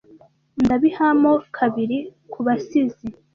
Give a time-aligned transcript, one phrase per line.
[0.63, 1.97] ndabiha mo kabiri
[2.31, 3.05] kubasizi